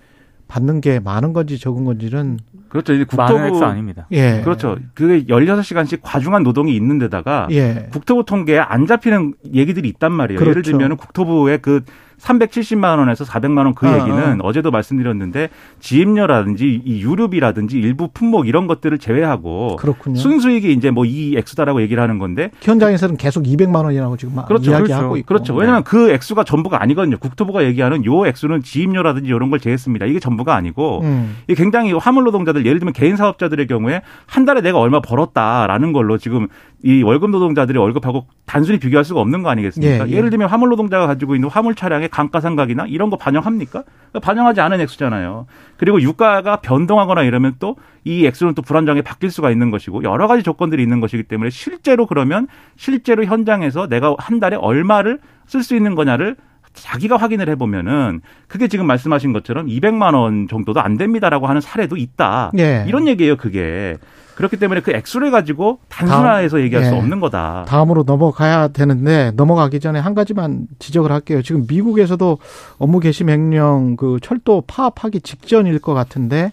받는 0.48 0.80
게 0.80 0.98
많은 0.98 1.32
건지 1.32 1.56
적은 1.56 1.84
건지는 1.84 2.40
그렇죠. 2.70 2.92
이제 2.92 3.04
국토부 3.04 3.64
아닙니다. 3.64 4.08
예. 4.10 4.40
그렇죠. 4.42 4.78
그게 4.94 5.26
16시간씩 5.26 6.00
과중한 6.02 6.42
노동이 6.42 6.74
있는 6.74 6.98
데다가 6.98 7.46
예. 7.52 7.88
국토부 7.92 8.24
통계에 8.24 8.58
안 8.58 8.88
잡히는 8.88 9.34
얘기들이 9.54 9.88
있단 9.90 10.10
말이에요. 10.10 10.40
예를 10.40 10.54
그렇죠. 10.54 10.72
들면 10.76 10.96
국토부의 10.96 11.62
그 11.62 11.84
370만 12.20 12.98
원에서 12.98 13.24
400만 13.24 13.58
원그 13.66 13.86
아, 13.86 13.98
얘기는 13.98 14.40
어 14.42 14.52
제도 14.52 14.70
말씀드렸는데 14.70 15.50
지입료라든지 15.80 16.80
이 16.84 17.02
유류비라든지 17.02 17.78
일부 17.78 18.08
품목 18.08 18.48
이런 18.48 18.66
것들을 18.66 18.96
제외하고 18.98 19.76
그렇군요. 19.76 20.16
순수익이 20.16 20.72
이제 20.72 20.90
뭐 20.90 21.10
이 21.10 21.36
액수다라고 21.36 21.82
얘기를 21.82 22.00
하는 22.02 22.18
건데 22.18 22.50
현장에서는 22.62 23.16
계속 23.16 23.42
200만 23.44 23.84
원이라고 23.84 24.16
지금 24.16 24.36
막 24.36 24.46
그렇죠. 24.46 24.70
이야기하고 24.70 25.08
그렇죠. 25.08 25.16
있고. 25.16 25.26
그렇죠. 25.26 25.52
네. 25.54 25.60
왜냐하면 25.60 25.82
그 25.82 26.10
액수가 26.10 26.44
전부가 26.44 26.80
아니거든요. 26.82 27.18
국토부가 27.18 27.64
얘기하는 27.64 28.04
요 28.04 28.26
액수는 28.26 28.62
지입료라든지 28.62 29.28
이런 29.28 29.50
걸 29.50 29.58
제했습니다. 29.58 30.06
이게 30.06 30.20
전부가 30.20 30.54
아니고 30.54 31.00
음. 31.02 31.36
이게 31.48 31.60
굉장히 31.60 31.92
화물 31.92 32.24
노동자들 32.24 32.64
예를 32.64 32.78
들면 32.78 32.92
개인 32.92 33.16
사업자들의 33.16 33.66
경우에 33.66 34.02
한 34.26 34.44
달에 34.44 34.60
내가 34.60 34.78
얼마 34.78 35.00
벌었다라는 35.00 35.92
걸로 35.92 36.16
지금 36.18 36.46
이 36.82 37.02
월급 37.02 37.30
노동자들이 37.30 37.78
월급하고 37.78 38.26
단순히 38.46 38.78
비교할 38.78 39.04
수가 39.04 39.20
없는 39.20 39.42
거 39.42 39.50
아니겠습니까? 39.50 40.06
예, 40.06 40.12
예. 40.12 40.16
예를 40.16 40.30
들면 40.30 40.48
화물 40.48 40.68
노동자가 40.68 41.06
가지고 41.06 41.34
있는 41.34 41.48
화물 41.50 41.74
차량의 41.74 42.08
감가상각이나 42.10 42.86
이런 42.88 43.10
거 43.10 43.16
반영합니까? 43.16 43.84
반영하지 44.22 44.60
않은 44.60 44.80
액수잖아요. 44.80 45.46
그리고 45.76 46.00
유가가 46.00 46.56
변동하거나 46.56 47.22
이러면 47.22 47.54
또 47.58 47.76
이 48.04 48.26
액수는 48.26 48.54
또 48.54 48.62
불안정하게 48.62 49.02
바뀔 49.02 49.30
수가 49.30 49.50
있는 49.50 49.70
것이고 49.70 50.02
여러 50.04 50.26
가지 50.26 50.42
조건들이 50.42 50.82
있는 50.82 51.00
것이기 51.00 51.24
때문에 51.24 51.50
실제로 51.50 52.06
그러면 52.06 52.46
실제로 52.76 53.24
현장에서 53.24 53.88
내가 53.88 54.14
한 54.18 54.40
달에 54.40 54.56
얼마를 54.56 55.18
쓸 55.46 55.62
수 55.62 55.76
있는 55.76 55.94
거냐를 55.94 56.36
자기가 56.72 57.16
확인을 57.16 57.48
해보면은 57.50 58.20
그게 58.46 58.68
지금 58.68 58.86
말씀하신 58.86 59.32
것처럼 59.32 59.66
200만 59.66 60.14
원 60.14 60.46
정도도 60.48 60.80
안 60.80 60.96
됩니다라고 60.96 61.46
하는 61.46 61.60
사례도 61.60 61.96
있다. 61.96 62.52
예. 62.58 62.84
이런 62.86 63.08
얘기예요, 63.08 63.36
그게. 63.36 63.96
그렇기 64.40 64.56
때문에 64.56 64.80
그 64.80 64.90
액수를 64.92 65.30
가지고 65.30 65.80
단순화해서 65.90 66.62
얘기할 66.62 66.86
수 66.86 66.94
예. 66.94 66.96
없는 66.96 67.20
거다. 67.20 67.66
다음으로 67.68 68.04
넘어가야 68.04 68.68
되는데 68.68 69.32
넘어가기 69.36 69.80
전에 69.80 69.98
한 69.98 70.14
가지만 70.14 70.66
지적을 70.78 71.12
할게요. 71.12 71.42
지금 71.42 71.66
미국에서도 71.68 72.38
업무 72.78 73.00
개시 73.00 73.24
명령 73.24 73.96
그 73.96 74.16
철도 74.22 74.62
파업하기 74.66 75.20
직전일 75.20 75.78
것 75.80 75.92
같은데 75.92 76.52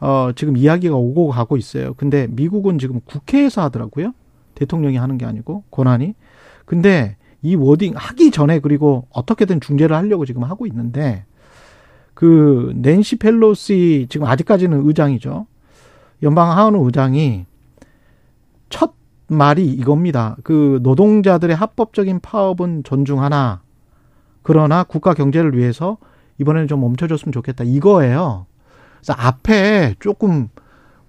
어 0.00 0.30
지금 0.34 0.56
이야기가 0.56 0.96
오고 0.96 1.28
가고 1.28 1.56
있어요. 1.56 1.94
근데 1.94 2.26
미국은 2.28 2.80
지금 2.80 2.98
국회에서 3.04 3.62
하더라고요. 3.62 4.12
대통령이 4.56 4.96
하는 4.96 5.16
게 5.16 5.24
아니고 5.24 5.62
권한이. 5.70 6.14
근데 6.64 7.16
이 7.42 7.54
워딩 7.54 7.92
하기 7.94 8.32
전에 8.32 8.58
그리고 8.58 9.06
어떻게든 9.10 9.60
중재를 9.60 9.94
하려고 9.94 10.26
지금 10.26 10.42
하고 10.42 10.66
있는데 10.66 11.26
그 12.12 12.72
낸시 12.74 13.20
펠로시 13.20 14.08
지금 14.10 14.26
아직까지는 14.26 14.84
의장이죠. 14.84 15.46
연방 16.22 16.50
하원 16.50 16.74
의장이 16.74 17.46
첫 18.68 18.94
말이 19.28 19.66
이겁니다. 19.66 20.36
그 20.42 20.80
노동자들의 20.82 21.54
합법적인 21.54 22.20
파업은 22.20 22.84
존중하나 22.84 23.62
그러나 24.42 24.82
국가 24.82 25.14
경제를 25.14 25.56
위해서 25.56 25.98
이번에는 26.38 26.68
좀 26.68 26.80
멈춰줬으면 26.80 27.32
좋겠다. 27.32 27.64
이거예요. 27.64 28.46
그래서 28.96 29.12
앞에 29.14 29.94
조금 30.00 30.48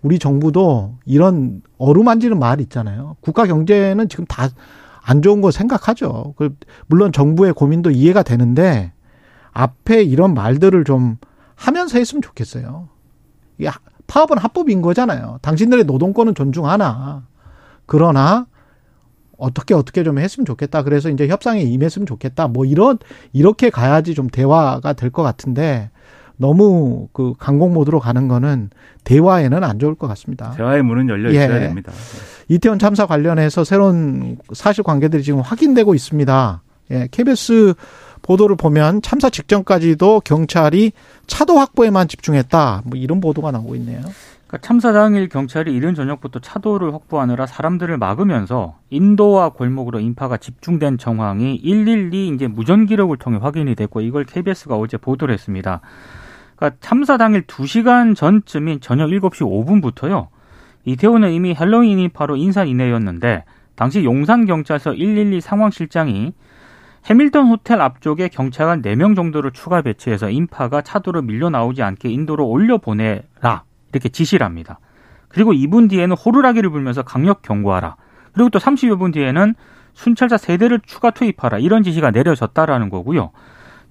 우리 0.02 0.20
정부도 0.20 0.96
이런 1.06 1.62
어루만지는 1.78 2.40
말 2.40 2.62
있잖아요. 2.62 3.16
국가 3.22 3.46
경제는 3.46 4.10
지금 4.10 4.26
다 4.26 4.50
안 5.04 5.22
좋은 5.22 5.42
거 5.42 5.52
생각하죠. 5.52 6.34
그 6.38 6.56
물론 6.88 7.12
정부의 7.12 7.54
고민도 7.54 7.92
이해가 7.92 8.24
되는데 8.24 8.94
앞에 9.52 10.04
이런 10.04 10.34
말들을 10.34 10.84
좀 10.84 11.18
하면서 11.56 11.98
했으면 11.98 12.22
좋겠어요. 12.22 12.88
파업은 14.12 14.38
합법인 14.38 14.82
거잖아요. 14.82 15.40
당신들의 15.42 15.86
노동권은 15.86 16.36
존중하나 16.36 17.24
그러나 17.86 18.46
어떻게 19.38 19.74
어떻게 19.74 20.04
좀 20.04 20.20
했으면 20.20 20.46
좋겠다. 20.46 20.84
그래서 20.84 21.10
이제 21.10 21.28
협상에 21.30 21.62
임했으면 21.62 22.06
좋겠다. 22.06 22.50
뭐 22.50 22.66
이런 22.66 22.98
이렇게 23.32 23.70
가야지 23.70 24.14
좀 24.14 24.28
대화가 24.30 24.92
될 24.94 25.12
것 25.12 25.24
같은데 25.24 25.90
너무 26.36 27.08
그 27.14 27.34
강공 27.40 27.74
모드로 27.74 28.00
가는 28.02 28.28
거는 28.28 28.70
대화에는 29.06 29.64
안 29.64 29.80
좋을 29.80 29.96
것 29.96 30.08
같습니다. 30.10 30.52
대화의 30.52 30.84
문은 30.84 31.08
열려 31.08 31.30
있어야 31.32 31.56
예. 31.56 31.60
됩니다. 31.62 31.94
이태원 32.50 32.80
참사 32.80 33.06
관련해서 33.06 33.64
새로운 33.64 34.38
사실 34.54 34.84
관계들이 34.84 35.24
지금 35.24 35.40
확인되고 35.40 35.96
있습니다. 35.96 36.62
예, 36.92 37.08
KBS 37.12 37.74
보도를 38.22 38.56
보면 38.56 39.02
참사 39.02 39.30
직전까지도 39.30 40.22
경찰이 40.22 40.92
차도 41.28 41.58
확보에만 41.58 42.08
집중했다. 42.08 42.84
뭐 42.86 42.98
이런 42.98 43.20
보도가 43.20 43.52
나오고 43.52 43.76
있네요. 43.76 44.02
그러니까 44.48 44.68
참사 44.68 44.92
당일 44.92 45.30
경찰이 45.30 45.74
이른 45.74 45.96
저녁부터 45.96 46.40
차도를 46.40 46.94
확보하느라 46.94 47.48
사람들을 47.48 47.98
막으면서 47.98 48.76
인도와 48.90 49.50
골목으로 49.50 50.02
인파가 50.02 50.36
집중된 50.36 50.98
정황이 50.98 51.62
112 51.64 52.28
이제 52.36 52.48
무전 52.48 52.86
기록을 52.86 53.18
통해 53.18 53.40
확인이 53.42 53.76
됐고 53.76 54.02
이걸 54.02 54.26
KBS가 54.26 54.76
어제 54.76 54.98
보도를 54.98 55.34
했습니다. 55.34 55.80
그러니까 56.58 56.78
참사 56.82 57.16
당일 57.18 57.44
2시간 57.44 58.14
전쯤인 58.14 58.82
저녁 58.82 59.08
7시 59.08 59.42
5분부터요. 59.42 60.28
이태원은 60.84 61.32
이미 61.32 61.56
헬로윈 61.58 62.00
인파로 62.00 62.36
인산 62.36 62.68
이내였는데 62.68 63.46
당시 63.76 64.04
용산 64.04 64.46
경찰서 64.46 64.92
112 64.92 65.40
상황실장이 65.40 66.34
해밀턴 67.06 67.48
호텔 67.48 67.82
앞쪽에 67.82 68.28
경찰관 68.28 68.82
4명 68.82 69.16
정도를 69.16 69.52
추가 69.52 69.82
배치해서 69.82 70.30
인파가 70.30 70.82
차도로 70.82 71.24
밀려 71.24 71.50
나오지 71.50 71.82
않게 71.82 72.10
인도로 72.10 72.48
올려 72.48 72.78
보내라. 72.78 73.64
이렇게 73.92 74.10
지시를 74.10 74.46
합니다. 74.46 74.80
그리고 75.28 75.52
2분 75.54 75.90
뒤에는 75.90 76.16
호루라기를 76.16 76.70
불면서 76.70 77.02
강력 77.04 77.42
경고하라. 77.42 77.96
그리고 78.34 78.50
또 78.50 78.60
30여 78.60 79.00
분 79.00 79.12
뒤에는 79.12 79.56
순찰자 79.94 80.38
세대를 80.38 80.80
추가 80.86 81.10
투입하라. 81.12 81.58
이런 81.60 81.84
지시가 81.84 82.12
내려졌다라는 82.12 82.90
거고요. 82.90 83.32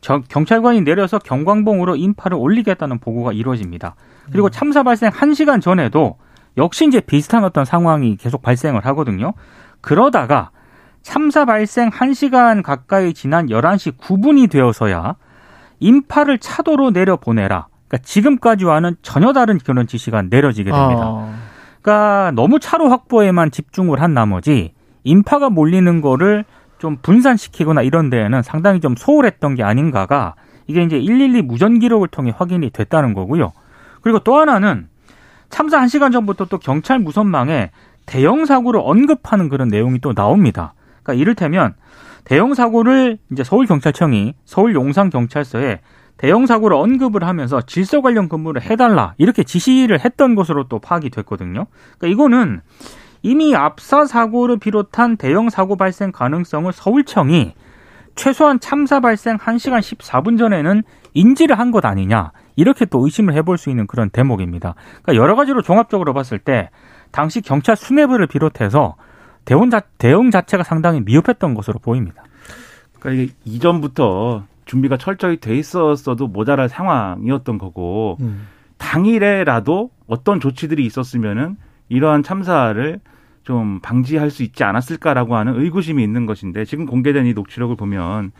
저- 0.00 0.22
경찰관이 0.28 0.80
내려서 0.82 1.18
경광봉으로 1.18 1.96
인파를 1.96 2.38
올리겠다는 2.38 2.98
보고가 3.00 3.32
이루어집니다. 3.32 3.96
그리고 4.32 4.48
참사 4.48 4.82
발생 4.82 5.10
1시간 5.10 5.60
전에도 5.60 6.16
역시 6.56 6.86
이제 6.86 7.00
비슷한 7.00 7.44
어떤 7.44 7.64
상황이 7.64 8.16
계속 8.16 8.40
발생을 8.40 8.86
하거든요. 8.86 9.34
그러다가 9.82 10.50
참사 11.02 11.44
발생 11.44 11.90
1시간 11.90 12.62
가까이 12.62 13.14
지난 13.14 13.46
11시 13.46 13.96
9분이 13.98 14.50
되어서야 14.50 15.16
인파를 15.80 16.38
차도로 16.38 16.90
내려보내라. 16.90 17.66
그러니까 17.88 18.06
지금까지와는 18.06 18.96
전혀 19.02 19.32
다른 19.32 19.58
그런 19.58 19.86
지시가 19.86 20.22
내려지게 20.22 20.70
됩니다. 20.70 21.02
어, 21.08 21.34
그러니까 21.82 22.32
너무 22.34 22.60
차로 22.60 22.88
확보에만 22.88 23.50
집중을 23.50 24.00
한 24.00 24.14
나머지 24.14 24.74
인파가 25.02 25.48
몰리는 25.50 26.00
거를 26.00 26.44
좀 26.78 26.98
분산시키거나 27.02 27.82
이런 27.82 28.10
데에는 28.10 28.42
상당히 28.42 28.80
좀 28.80 28.94
소홀했던 28.96 29.54
게 29.54 29.62
아닌가가 29.62 30.34
이게 30.66 30.82
이제 30.82 30.98
112 30.98 31.42
무전 31.42 31.78
기록을 31.78 32.08
통해 32.08 32.32
확인이 32.36 32.70
됐다는 32.70 33.14
거고요. 33.14 33.52
그리고 34.02 34.18
또 34.20 34.36
하나는 34.36 34.88
참사 35.48 35.80
1시간 35.80 36.12
전부터 36.12 36.44
또 36.46 36.58
경찰 36.58 36.98
무선망에 37.00 37.70
대형 38.06 38.44
사고를 38.44 38.80
언급하는 38.82 39.48
그런 39.48 39.68
내용이 39.68 39.98
또 40.00 40.14
나옵니다. 40.14 40.74
그러니까 41.10 41.14
이를테면 41.14 41.74
대형 42.24 42.54
사고를 42.54 43.18
이제 43.32 43.44
서울 43.44 43.66
경찰청이 43.66 44.34
서울 44.44 44.74
용산 44.74 45.10
경찰서에 45.10 45.80
대형 46.16 46.46
사고를 46.46 46.76
언급을 46.76 47.24
하면서 47.24 47.62
질서 47.62 48.02
관련 48.02 48.28
근무를 48.28 48.62
해달라 48.62 49.14
이렇게 49.16 49.42
지시를 49.42 50.04
했던 50.04 50.34
것으로 50.34 50.68
또 50.68 50.78
파악이 50.78 51.10
됐거든요. 51.10 51.66
그러니까 51.98 52.06
이거는 52.08 52.60
이미 53.22 53.54
압사 53.56 54.06
사고를 54.06 54.58
비롯한 54.58 55.16
대형 55.16 55.50
사고 55.50 55.76
발생 55.76 56.12
가능성을 56.12 56.70
서울청이 56.72 57.54
최소한 58.16 58.60
참사 58.60 59.00
발생 59.00 59.38
1시간 59.38 59.78
14분 59.78 60.38
전에는 60.38 60.82
인지를 61.14 61.58
한 61.58 61.70
것 61.70 61.84
아니냐 61.84 62.32
이렇게 62.54 62.84
또 62.84 63.04
의심을 63.04 63.34
해볼 63.34 63.56
수 63.56 63.70
있는 63.70 63.86
그런 63.86 64.10
대목입니다. 64.10 64.74
그러니까 65.02 65.22
여러 65.22 65.34
가지로 65.36 65.62
종합적으로 65.62 66.12
봤을 66.12 66.38
때 66.38 66.70
당시 67.12 67.40
경찰 67.40 67.76
수뇌부를 67.76 68.26
비롯해서 68.26 68.96
대응, 69.44 69.70
자, 69.70 69.80
대응 69.98 70.30
자체가 70.30 70.62
상당히 70.62 71.00
미흡했던 71.00 71.54
것으로 71.54 71.78
보입니다. 71.78 72.22
그러니까 72.98 73.22
이게 73.22 73.32
이전부터 73.44 74.44
준비가 74.64 74.96
철저히 74.96 75.38
돼 75.38 75.56
있었어도 75.56 76.28
모자랄 76.28 76.68
상황이었던 76.68 77.58
거고 77.58 78.18
음. 78.20 78.46
당일에라도 78.78 79.90
어떤 80.06 80.40
조치들이 80.40 80.84
있었으면은 80.86 81.56
이러한 81.88 82.22
참사를 82.22 83.00
좀 83.42 83.80
방지할 83.80 84.30
수 84.30 84.42
있지 84.42 84.64
않았을까라고 84.64 85.36
하는 85.36 85.60
의구심이 85.60 86.02
있는 86.02 86.26
것인데 86.26 86.64
지금 86.64 86.86
공개된 86.86 87.26
이 87.26 87.32
녹취록을 87.32 87.76
보면 87.76 88.32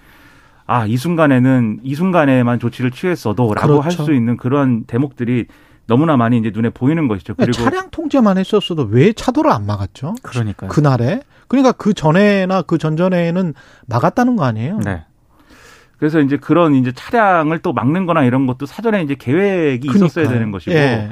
아, 0.67 0.87
이 0.87 0.97
순간에는 0.97 1.81
이 1.83 1.97
순간에만 1.97 2.61
조치를 2.61 2.93
취했어도라고 2.93 3.81
할 3.81 3.91
그렇죠. 3.91 4.05
수 4.05 4.13
있는 4.13 4.37
그런 4.37 4.85
대목들이 4.85 5.47
너무나 5.91 6.17
많이 6.17 6.39
이제 6.39 6.53
눈에 6.55 6.71
보이는 6.71 7.09
것이죠. 7.09 7.35
그리고 7.35 7.51
차량 7.51 7.91
통제만 7.91 8.39
했었어도 8.39 8.85
왜 8.85 9.13
차도를 9.13 9.51
안 9.51 9.67
막았죠? 9.67 10.15
그러니까요. 10.23 10.71
그날에 10.71 11.23
그러니까 11.49 11.73
그 11.73 11.95
전에나 11.95 12.63
그 12.63 12.79
전전에는 12.79 13.55
막았다는 13.89 14.37
거 14.37 14.45
아니에요? 14.45 14.79
네. 14.85 15.03
그래서 15.99 16.21
이제 16.21 16.37
그런 16.37 16.77
이제 16.77 16.93
차량을 16.93 17.59
또 17.59 17.73
막는 17.73 18.07
거나 18.07 18.23
이런 18.23 18.47
것도 18.47 18.67
사전에 18.67 19.03
이제 19.03 19.17
계획이 19.17 19.89
있었어야 19.89 20.27
그러니까요. 20.27 20.29
되는 20.29 20.53
것이고 20.53 20.77
예. 20.77 21.11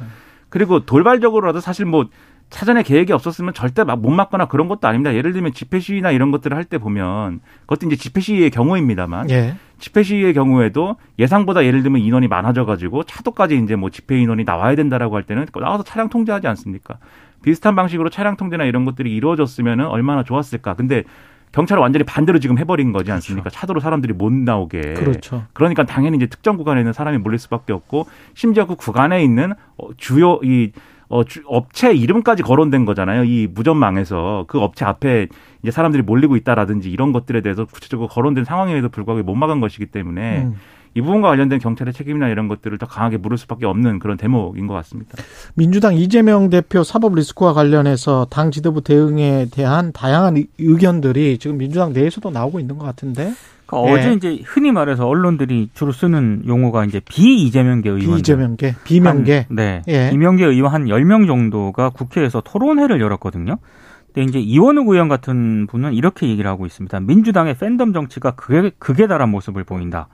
그리고 0.48 0.86
돌발적으로라도 0.86 1.58
사실 1.58 1.84
뭐 1.84 2.06
사전에 2.50 2.82
계획이 2.82 3.12
없었으면 3.12 3.52
절대 3.54 3.84
막 3.84 3.98
못 3.98 4.10
막거나 4.10 4.46
그런 4.46 4.68
것도 4.68 4.88
아닙니다. 4.88 5.14
예를 5.14 5.32
들면 5.32 5.52
집회 5.52 5.80
시위나 5.80 6.10
이런 6.12 6.30
것들을 6.30 6.56
할 6.56 6.64
때 6.64 6.78
보면 6.78 7.40
그것도 7.66 7.86
이제 7.86 7.96
집회 7.96 8.20
시위의 8.20 8.50
경우입니다만 8.50 9.30
예. 9.30 9.56
집회 9.78 10.02
시위의 10.02 10.34
경우에도 10.34 10.96
예상보다 11.18 11.64
예를 11.64 11.82
들면 11.82 12.00
인원이 12.00 12.28
많아져 12.28 12.64
가지고 12.64 13.04
차도까지 13.04 13.58
이제 13.58 13.76
뭐 13.76 13.90
집회 13.90 14.18
인원이 14.18 14.44
나와야 14.44 14.74
된다라고 14.76 15.16
할 15.16 15.22
때는 15.24 15.46
나와서 15.54 15.82
차량 15.84 16.08
통제하지 16.08 16.46
않습니까? 16.48 16.98
비슷한 17.42 17.76
방식으로 17.76 18.10
차량 18.10 18.36
통제나 18.36 18.64
이런 18.64 18.84
것들이 18.84 19.14
이루어졌으면 19.14 19.82
얼마나 19.82 20.24
좋았을까. 20.24 20.74
근데 20.74 21.04
경찰은 21.52 21.80
완전히 21.80 22.04
반대로 22.04 22.38
지금 22.40 22.58
해버린 22.58 22.92
거지 22.92 23.10
않습니까? 23.12 23.48
차도로 23.50 23.80
사람들이 23.80 24.12
못 24.12 24.32
나오게. 24.32 24.94
그렇죠. 24.94 25.44
그러니까 25.54 25.84
당연히 25.84 26.16
이제 26.16 26.26
특정 26.26 26.56
구간에 26.56 26.80
있는 26.80 26.92
사람이 26.92 27.18
몰릴 27.18 27.38
수밖에 27.38 27.72
없고 27.72 28.06
심지어 28.34 28.66
그 28.66 28.74
구간에 28.74 29.22
있는 29.22 29.52
어, 29.78 29.88
주요 29.96 30.40
이 30.42 30.72
어, 31.08 31.24
주, 31.24 31.42
업체 31.46 31.92
이름까지 31.92 32.42
거론된 32.42 32.84
거잖아요. 32.84 33.24
이 33.24 33.46
무전망에서 33.46 34.44
그 34.48 34.58
업체 34.58 34.84
앞에 34.84 35.28
이제 35.62 35.70
사람들이 35.70 36.02
몰리고 36.02 36.36
있다라든지 36.36 36.90
이런 36.90 37.12
것들에 37.12 37.40
대해서 37.40 37.64
구체적으로 37.64 38.08
거론된 38.08 38.44
상황에도 38.44 38.88
불구하고 38.88 39.22
못 39.22 39.34
막은 39.34 39.60
것이기 39.60 39.86
때문에 39.86 40.42
음. 40.42 40.54
이 40.94 41.00
부분과 41.00 41.28
관련된 41.28 41.58
경찰의 41.58 41.92
책임이나 41.92 42.28
이런 42.28 42.48
것들을 42.48 42.76
더 42.78 42.86
강하게 42.86 43.18
물을 43.18 43.38
수밖에 43.38 43.66
없는 43.66 43.98
그런 43.98 44.16
대목인 44.16 44.66
것 44.66 44.74
같습니다. 44.74 45.16
민주당 45.54 45.94
이재명 45.94 46.50
대표 46.50 46.82
사법 46.82 47.14
리스크와 47.14 47.52
관련해서 47.52 48.26
당 48.30 48.50
지도부 48.50 48.82
대응에 48.82 49.46
대한 49.52 49.92
다양한 49.92 50.42
의견들이 50.58 51.38
지금 51.38 51.58
민주당 51.58 51.92
내에서도 51.92 52.30
나오고 52.30 52.58
있는 52.58 52.78
것 52.78 52.84
같은데. 52.84 53.32
그러니까 53.68 53.90
예. 53.90 53.92
어제 53.92 54.12
이제 54.14 54.42
흔히 54.44 54.72
말해서 54.72 55.06
언론들이 55.06 55.70
주로 55.74 55.92
쓰는 55.92 56.42
용어가 56.46 56.84
이제 56.86 57.00
비이재명계 57.00 57.90
의원. 57.90 58.16
비이재명계, 58.16 58.74
비명계. 58.84 59.36
한, 59.36 59.56
네. 59.56 59.82
예. 59.86 60.10
비명계 60.10 60.44
의원 60.46 60.72
한 60.72 60.86
10명 60.86 61.26
정도가 61.26 61.90
국회에서 61.90 62.40
토론회를 62.40 63.00
열었거든요. 63.00 63.58
근데 64.06 64.22
이제 64.22 64.38
이원욱 64.38 64.88
의원 64.88 65.08
같은 65.08 65.66
분은 65.66 65.92
이렇게 65.92 66.28
얘기를 66.28 66.50
하고 66.50 66.64
있습니다. 66.64 66.98
민주당의 67.00 67.54
팬덤 67.54 67.92
정치가 67.92 68.30
극에, 68.32 68.70
극에 68.78 69.06
달한 69.06 69.28
모습을 69.28 69.64
보인다. 69.64 70.08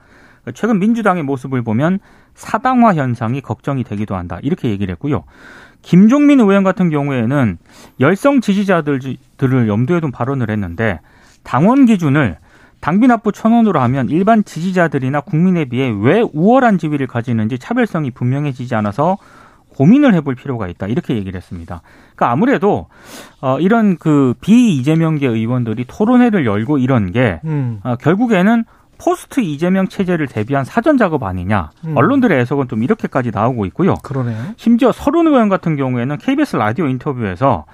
최근 0.53 0.77
민주당의 0.79 1.23
모습을 1.23 1.63
보면 1.63 1.99
사당화 2.35 2.93
현상이 2.93 3.39
걱정이 3.39 3.85
되기도 3.85 4.15
한다. 4.15 4.37
이렇게 4.43 4.69
얘기를 4.69 4.91
했고요. 4.91 5.23
김종민 5.81 6.41
의원 6.41 6.63
같은 6.63 6.89
경우에는 6.89 7.57
열성 8.01 8.41
지지자들을 8.41 9.67
염두에 9.67 10.01
둔 10.01 10.11
발언을 10.11 10.49
했는데 10.49 10.99
당원 11.43 11.85
기준을 11.85 12.37
당비 12.81 13.07
납부 13.07 13.31
천 13.31 13.51
원으로 13.51 13.79
하면 13.81 14.09
일반 14.09 14.43
지지자들이나 14.43 15.21
국민에 15.21 15.65
비해 15.65 15.93
왜 15.97 16.21
우월한 16.21 16.77
지위를 16.77 17.07
가지는지 17.07 17.57
차별성이 17.57 18.11
분명해지지 18.11 18.75
않아서 18.75 19.17
고민을 19.69 20.13
해볼 20.15 20.35
필요가 20.35 20.67
있다 20.67 20.87
이렇게 20.87 21.15
얘기를 21.15 21.35
했습니다. 21.37 21.81
그러니까 22.15 22.31
아무래도 22.31 22.87
어 23.41 23.59
이런 23.59 23.97
그 23.97 24.33
비이재명계 24.39 25.27
의원들이 25.27 25.85
토론회를 25.87 26.45
열고 26.45 26.77
이런 26.77 27.11
게 27.11 27.41
음. 27.43 27.79
어, 27.83 27.95
결국에는 27.97 28.63
포스트 28.97 29.41
이재명 29.41 29.87
체제를 29.87 30.27
대비한 30.27 30.63
사전 30.63 30.97
작업 30.97 31.23
아니냐. 31.23 31.71
음. 31.85 31.97
언론들의 31.97 32.39
해석은 32.39 32.67
좀 32.69 32.83
이렇게까지 32.83 33.31
나오고 33.31 33.65
있고요. 33.67 33.95
그러네요. 33.95 34.41
심지어 34.55 34.91
서른 34.91 35.27
의원 35.27 35.49
같은 35.49 35.75
경우에는 35.75 36.17
KBS 36.17 36.55
라디오 36.55 36.87
인터뷰에서 36.87 37.65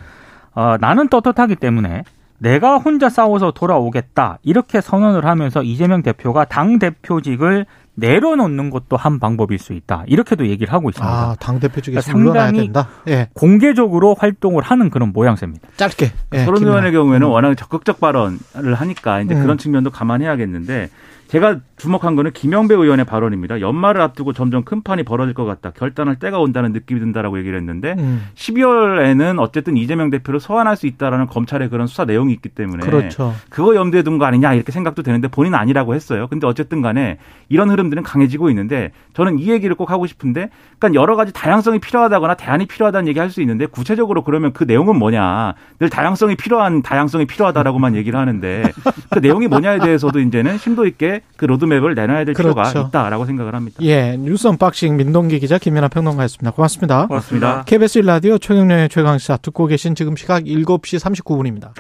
어, 0.54 0.78
나는 0.80 1.08
떳떳하기 1.08 1.58
때문에 1.58 2.04
내가 2.42 2.78
혼자 2.78 3.08
싸워서 3.08 3.52
돌아오겠다 3.52 4.40
이렇게 4.42 4.82
선언을 4.82 5.26
하면서 5.26 5.62
이재명 5.62 6.02
대표가 6.02 6.46
당 6.46 6.80
대표직을 6.80 7.68
내려놓는 7.94 8.72
것도 8.72 8.98
한 8.98 9.20
방법일 9.20 9.60
수 9.60 9.74
있다. 9.74 10.06
이렇게도 10.08 10.48
얘기를 10.48 10.74
하고 10.74 10.90
있습니다. 10.90 11.14
아, 11.14 11.36
당 11.40 11.60
대표직에서 11.60 12.12
그러니까 12.14 12.34
상당히 12.34 12.64
된다. 12.64 12.88
예. 13.08 13.28
공개적으로 13.34 14.16
활동을 14.18 14.64
하는 14.64 14.90
그런 14.90 15.12
모양새입니다. 15.12 15.68
짧게. 15.78 16.12
예, 16.34 16.46
서른 16.46 16.64
의원의 16.64 16.94
경우에는 16.94 17.28
음. 17.28 17.32
워낙 17.32 17.56
적극적 17.56 18.00
발언을 18.00 18.40
하니까 18.74 19.22
이제 19.22 19.36
음. 19.36 19.42
그런 19.44 19.58
측면도 19.60 19.92
감안해야겠는데 19.92 20.90
제가 21.32 21.60
주목한 21.78 22.18
거는 22.18 22.32
김영배 22.34 22.76
의원의 22.76 23.06
발언입니다. 23.06 23.62
연말을 23.62 24.02
앞두고 24.02 24.34
점점 24.34 24.66
큰 24.66 24.82
판이 24.84 25.04
벌어질 25.04 25.34
것 25.34 25.46
같다. 25.46 25.72
결단할 25.72 26.20
때가 26.20 26.40
온다는 26.40 26.74
느낌이 26.74 27.00
든다라고 27.00 27.40
얘기를 27.40 27.58
했는데 27.58 27.96
음. 27.98 28.26
12월에는 28.36 29.40
어쨌든 29.40 29.78
이재명 29.78 30.10
대표를 30.10 30.42
소환할 30.42 30.76
수 30.76 30.88
있다라는 30.88 31.28
검찰의 31.28 31.70
그런 31.70 31.88
수사 31.88 32.04
내용이 32.04 32.34
있기 32.34 32.50
때문에 32.50 32.86
그렇죠. 32.86 33.34
그거 33.50 33.76
염두에 33.76 34.04
둔 34.04 34.18
거 34.18 34.26
아니냐 34.26 34.54
이렇게 34.56 34.74
생각도 34.74 35.04
되는데 35.04 35.30
본인 35.30 35.54
은 35.54 35.60
아니라고 35.60 35.96
했어요. 35.96 36.28
근데 36.28 36.48
어쨌든 36.48 36.82
간에 36.82 37.18
이런 37.48 37.70
흐름들은 37.70 38.04
강해지고 38.04 38.50
있는데 38.50 38.92
저는 39.14 39.40
이 39.40 39.50
얘기를 39.50 39.74
꼭 39.74 39.90
하고 39.90 40.08
싶은데 40.08 40.50
그러니까 40.80 41.02
여러 41.02 41.16
가지 41.16 41.32
다양성이 41.32 41.80
필요하다거나 41.80 42.34
대안이 42.36 42.66
필요하다는 42.66 43.08
얘기 43.08 43.20
할 43.20 43.32
수 43.32 43.40
있는데 43.40 43.66
구체적으로 43.68 44.26
그러면 44.26 44.52
그 44.52 44.66
내용은 44.66 45.00
뭐냐. 45.00 45.54
늘 45.80 45.90
다양성이 45.90 46.36
필요한 46.36 46.82
다양성이 46.82 47.26
필요하다라고만 47.26 47.96
얘기를 47.96 48.20
하는데 48.20 48.64
그 49.10 49.20
내용이 49.20 49.48
뭐냐에 49.48 49.80
대해서도 49.80 50.20
이제는 50.20 50.58
심도 50.58 50.86
있게 50.86 51.21
그 51.38 51.46
로드맵을 51.46 51.96
내놔야 51.96 52.26
될 52.26 52.36
그렇죠. 52.36 52.54
필요가 52.54 52.88
있다라고 52.88 53.26
생각을 53.26 53.56
합니다. 53.56 53.78
예, 53.82 54.16
뉴스 54.18 54.48
언박싱 54.48 54.96
민동기 54.98 55.40
기자 55.40 55.58
김민하 55.58 55.88
평론가였습니다. 55.88 56.52
고맙습니다. 56.52 57.08
고맙습니다. 57.08 57.64
KBS 57.66 58.00
라디오 58.00 58.38
최경영의 58.38 58.90
최강시사 58.90 59.38
듣고 59.38 59.66
계신 59.66 59.96
지금 59.96 60.16
시각 60.16 60.44
7시 60.44 61.00
39분입니다. 61.00 61.72